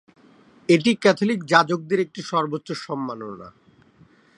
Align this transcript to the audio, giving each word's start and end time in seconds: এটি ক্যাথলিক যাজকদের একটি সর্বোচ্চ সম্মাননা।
এটি 0.69 0.91
ক্যাথলিক 0.95 1.39
যাজকদের 1.43 1.99
একটি 1.99 2.21
সর্বোচ্চ 2.21 2.67
সম্মাননা। 2.85 3.47